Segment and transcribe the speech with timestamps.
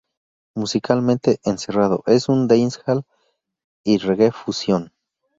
[0.57, 3.03] Musicalmente, "Encerrado" es un dancehall
[3.85, 4.91] y reggae fusión.